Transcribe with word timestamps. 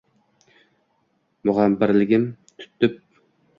Mug`ambirligim 1.51 2.27
tutib 2.57 2.99